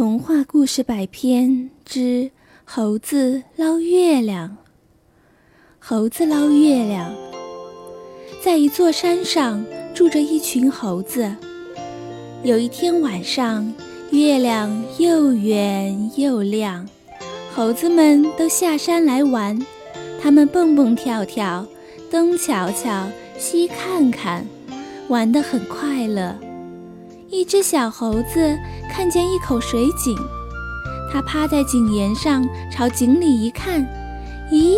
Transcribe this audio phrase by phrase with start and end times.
[0.00, 2.30] 童话故事百篇之
[2.64, 4.56] 猴子捞月亮。
[5.78, 7.12] 猴子捞月亮，
[8.42, 11.30] 在一座山上住着一群猴子。
[12.42, 13.70] 有一天晚上，
[14.10, 16.88] 月亮又圆又亮，
[17.54, 19.60] 猴子们都下山来玩。
[20.18, 21.66] 他们蹦蹦跳跳，
[22.10, 23.06] 东瞧瞧，
[23.36, 24.46] 西看看，
[25.08, 26.34] 玩得很快乐。
[27.32, 28.58] 一只小猴子
[28.90, 30.16] 看见一口水井，
[31.12, 33.86] 它趴在井沿上，朝井里一看，
[34.50, 34.76] 咦，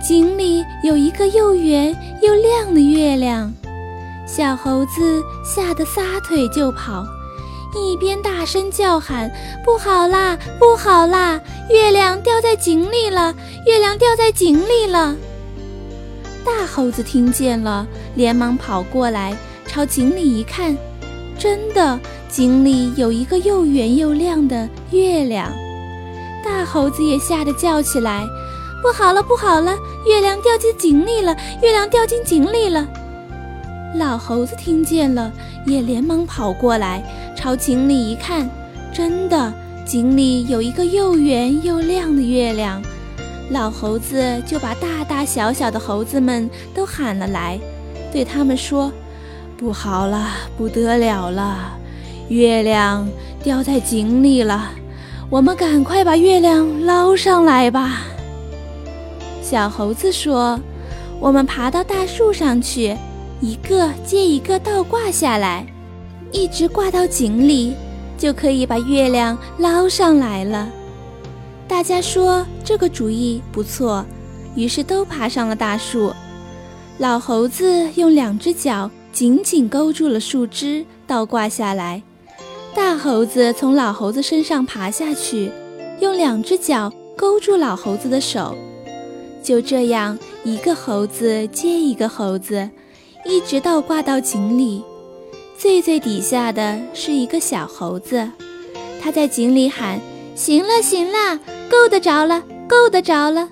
[0.00, 3.52] 井里有一个又圆又亮的月亮。
[4.24, 7.04] 小猴子吓得撒腿就跑，
[7.74, 9.28] 一边大声叫喊
[9.66, 11.40] ：“不好啦，不好啦！
[11.70, 13.34] 月亮掉在井里了，
[13.66, 15.16] 月亮掉在井里了！”
[16.46, 20.76] 大猴子听见了，连忙跑过来，朝井里一看。
[21.40, 25.50] 真的，井里有一个又圆又亮的月亮，
[26.44, 28.26] 大猴子也吓得叫起来
[28.84, 29.74] ：“不好了，不好了！
[30.06, 32.86] 月亮掉进井里了，月亮掉进井里了！”
[33.96, 35.32] 老猴子听见了，
[35.64, 37.02] 也连忙跑过来，
[37.34, 38.46] 朝井里一看，
[38.92, 39.50] 真的，
[39.86, 42.82] 井里有一个又圆又亮的月亮。
[43.48, 47.58] 老猴子就把大大小小的猴子们都喊了来，
[48.12, 48.92] 对他们说。
[49.60, 51.72] 不好了，不得了了！
[52.30, 53.06] 月亮
[53.42, 54.70] 掉在井里了，
[55.28, 58.04] 我们赶快把月亮捞上来吧。
[59.42, 60.58] 小猴子说
[61.20, 62.96] ：“我们爬到大树上去，
[63.42, 65.66] 一个接一个倒挂下来，
[66.32, 67.74] 一直挂到井里，
[68.16, 70.70] 就可以把月亮捞上来了。”
[71.68, 74.06] 大家说这个主意不错，
[74.56, 76.14] 于是都爬上了大树。
[76.96, 78.90] 老猴子用两只脚。
[79.20, 82.02] 紧紧勾住了树枝，倒挂下来。
[82.74, 85.52] 大猴子从老猴子身上爬下去，
[86.00, 88.56] 用两只脚勾住老猴子的手。
[89.42, 92.70] 就这样，一个猴子接一个猴子，
[93.26, 94.82] 一直倒挂到井里。
[95.54, 98.26] 最最底下的是一个小猴子，
[99.02, 100.00] 他在井里喊
[100.34, 103.50] ：“行了，行了，够得着了，够得着了。”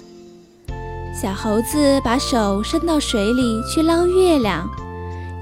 [1.15, 4.67] 小猴子把手伸到水里去捞月亮。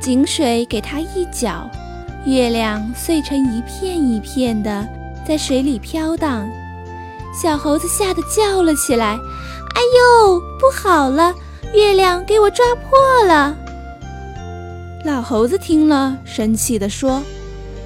[0.06, 1.68] 井水给它一搅，
[2.24, 4.86] 月亮碎成一片一片的，
[5.26, 6.48] 在水里飘荡。
[7.34, 9.18] 小猴子吓得叫了起来
[9.74, 9.82] ：“哎
[10.22, 11.34] 呦，不好了！
[11.74, 13.56] 月亮给我抓破了！”
[15.04, 17.20] 老猴子听了，生气地说：“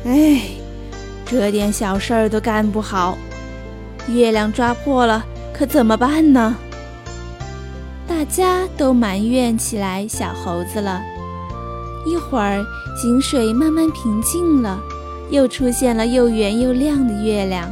[0.05, 0.43] 哎，
[1.25, 3.17] 这点小事儿都干不好，
[4.09, 6.55] 月亮抓破了，可怎么办呢？”
[8.07, 11.01] 大家都埋怨起来小猴子了。
[12.07, 12.65] 一会儿，
[12.97, 14.81] 井水慢慢平静了，
[15.31, 17.71] 又出现了又圆又亮的月亮。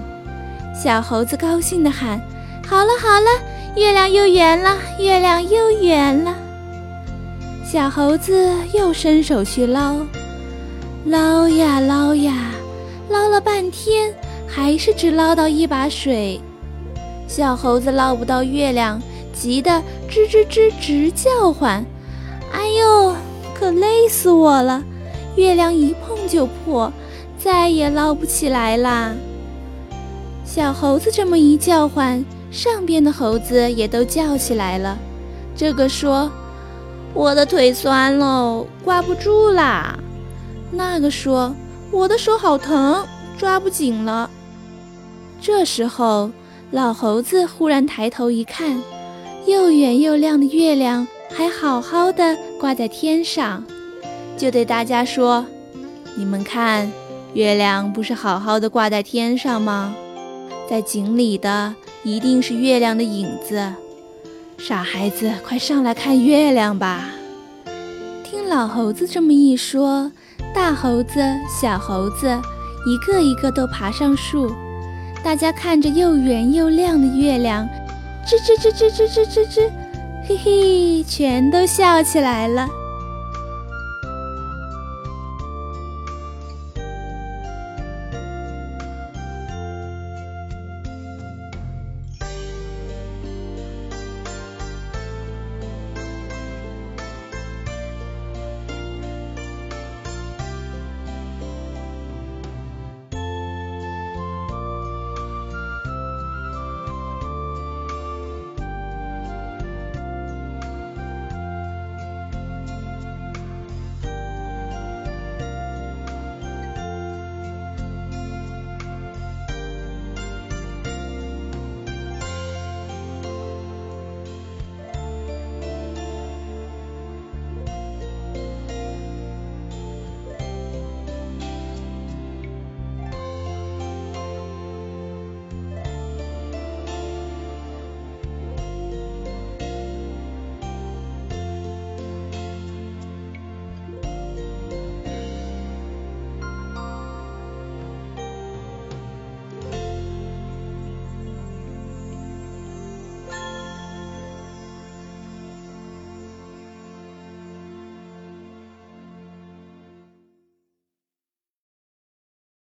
[0.75, 2.21] 小猴子高兴地喊
[2.67, 3.27] ：“好了好了，
[3.75, 6.35] 月亮又圆了，月亮又圆了。”
[7.65, 9.97] 小猴子又伸手去捞，
[11.05, 12.53] 捞呀捞呀，
[13.11, 14.15] 捞了半天，
[14.47, 16.41] 还是只捞到一把水。
[17.27, 19.01] 小猴子捞不到月亮，
[19.35, 21.85] 急得吱吱吱直叫唤
[22.53, 23.15] ：“哎呦！”
[23.69, 24.83] 可累死我了！
[25.37, 26.91] 月亮一碰就破，
[27.39, 29.13] 再也捞不起来啦。
[30.43, 34.97] 小猴子这么一叫唤，上边的猴子也都叫起来了。
[35.55, 36.33] 这个说
[37.13, 39.99] ：“我的腿酸喽，挂不住啦。”
[40.73, 41.55] 那个说
[41.93, 43.05] ：“我的手好疼，
[43.37, 44.31] 抓不紧了。”
[45.43, 46.31] 这时候，
[46.71, 48.83] 老猴子忽然抬头一看，
[49.45, 51.07] 又圆又亮的月亮。
[51.31, 53.65] 还好好的挂在天上，
[54.37, 55.47] 就对大家说
[56.19, 56.91] ：“你们看，
[57.33, 59.95] 月亮不是好好的挂在天上吗？
[60.69, 63.73] 在井里的一定是月亮的影子。
[64.59, 67.11] 傻孩子，快上来看月亮吧！”
[68.29, 70.11] 听老猴子这么一说，
[70.53, 72.27] 大猴子、小猴子
[72.87, 74.53] 一个一个都爬上树，
[75.23, 77.69] 大家看着又圆又亮的月亮，
[78.27, 79.71] 吱吱吱吱吱吱吱吱。
[80.29, 82.69] 嘿嘿，全都笑起来了。